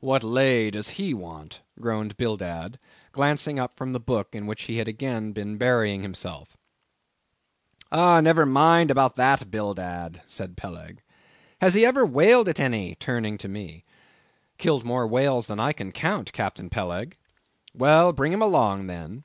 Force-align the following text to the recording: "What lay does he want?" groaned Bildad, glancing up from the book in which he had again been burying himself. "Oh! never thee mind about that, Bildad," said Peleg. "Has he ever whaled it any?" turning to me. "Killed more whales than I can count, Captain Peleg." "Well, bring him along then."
"What 0.00 0.24
lay 0.24 0.72
does 0.72 0.88
he 0.98 1.14
want?" 1.14 1.60
groaned 1.80 2.16
Bildad, 2.16 2.80
glancing 3.12 3.60
up 3.60 3.76
from 3.76 3.92
the 3.92 4.00
book 4.00 4.30
in 4.34 4.48
which 4.48 4.62
he 4.64 4.78
had 4.78 4.88
again 4.88 5.30
been 5.30 5.56
burying 5.56 6.02
himself. 6.02 6.56
"Oh! 7.92 8.18
never 8.18 8.44
thee 8.44 8.50
mind 8.50 8.90
about 8.90 9.14
that, 9.14 9.52
Bildad," 9.52 10.20
said 10.26 10.56
Peleg. 10.56 11.00
"Has 11.60 11.74
he 11.74 11.86
ever 11.86 12.04
whaled 12.04 12.48
it 12.48 12.58
any?" 12.58 12.96
turning 12.96 13.38
to 13.38 13.46
me. 13.46 13.84
"Killed 14.58 14.82
more 14.84 15.06
whales 15.06 15.46
than 15.46 15.60
I 15.60 15.72
can 15.72 15.92
count, 15.92 16.32
Captain 16.32 16.68
Peleg." 16.70 17.16
"Well, 17.72 18.12
bring 18.12 18.32
him 18.32 18.42
along 18.42 18.88
then." 18.88 19.22